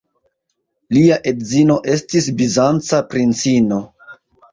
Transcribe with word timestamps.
Lia 0.95 1.17
edzino 1.31 1.75
estis 1.95 2.29
bizanca 2.39 3.03
princino. 3.13 3.79